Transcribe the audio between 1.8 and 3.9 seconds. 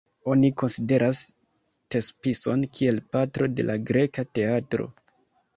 Tespison kiel patro de la